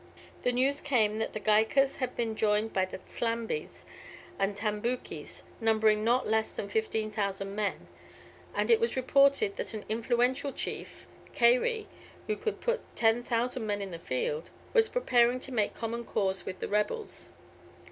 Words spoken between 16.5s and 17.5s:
the rebels.